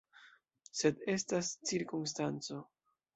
[0.79, 2.59] Sed estas cirkonstanco.